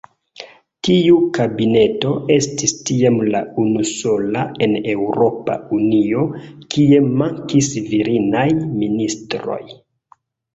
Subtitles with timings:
[0.85, 6.25] Tiu kabineto estis tiam la unusola en Eŭropa Unio,
[6.77, 9.61] kie mankis virinaj ministroj.